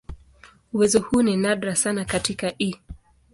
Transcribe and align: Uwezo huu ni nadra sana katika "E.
Uwezo 0.73 0.99
huu 0.99 1.21
ni 1.21 1.37
nadra 1.37 1.75
sana 1.75 2.05
katika 2.05 2.53
"E. 2.59 2.75